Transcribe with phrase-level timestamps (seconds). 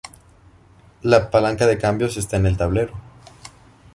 [1.03, 2.93] La palanca de cambios está en el tablero.